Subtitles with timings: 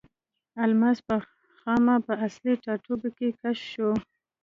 [0.63, 1.15] الماس په
[1.59, 3.91] خاما په اصلي ټاټوبي کې کشف شو.